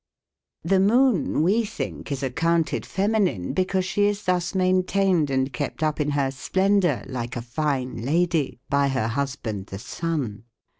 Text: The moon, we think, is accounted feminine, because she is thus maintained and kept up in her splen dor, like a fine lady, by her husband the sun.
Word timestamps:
The 0.63 0.79
moon, 0.79 1.43
we 1.43 1.63
think, 1.63 2.11
is 2.11 2.23
accounted 2.23 2.87
feminine, 2.87 3.53
because 3.53 3.85
she 3.85 4.05
is 4.07 4.23
thus 4.23 4.55
maintained 4.55 5.29
and 5.29 5.53
kept 5.53 5.83
up 5.83 5.99
in 6.01 6.09
her 6.17 6.31
splen 6.31 6.79
dor, 6.79 7.03
like 7.05 7.35
a 7.35 7.41
fine 7.43 7.97
lady, 7.97 8.59
by 8.67 8.87
her 8.87 9.09
husband 9.09 9.67
the 9.67 9.77
sun. 9.77 10.45